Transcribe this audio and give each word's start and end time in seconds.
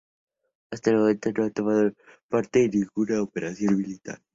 Hasta 0.71 0.89
el 0.89 0.97
momento 0.97 1.31
no 1.31 1.43
ha 1.43 1.51
tomado 1.51 1.93
parte 2.27 2.63
en 2.65 2.71
ninguna 2.71 3.21
operación 3.21 3.77
militar. 3.77 4.19